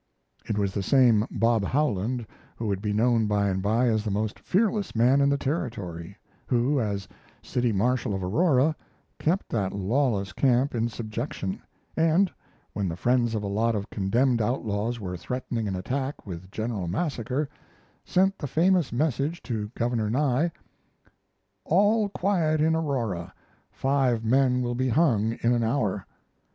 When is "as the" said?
3.87-4.09